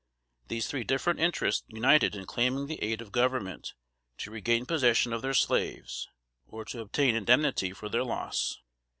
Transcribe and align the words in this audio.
These 0.47 0.65
three 0.65 0.83
different 0.83 1.19
interests 1.19 1.63
united 1.67 2.15
in 2.15 2.25
claiming 2.25 2.65
the 2.65 2.81
aid 2.81 3.03
of 3.03 3.11
government 3.11 3.75
to 4.17 4.31
regain 4.31 4.65
possession 4.65 5.13
of 5.13 5.21
their 5.21 5.35
slaves, 5.35 6.09
or 6.47 6.65
to 6.65 6.79
obtain 6.81 7.15
indemnity 7.15 7.71
for 7.71 7.87
their 7.87 8.03
loss. 8.03 8.57